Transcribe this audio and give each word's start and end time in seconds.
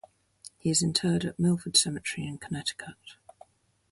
He 0.57 0.71
is 0.71 0.81
interred 0.81 1.25
at 1.25 1.37
Milford 1.37 1.77
Cemetery 1.77 2.25
in 2.25 2.39
Connecticut. 2.39 2.95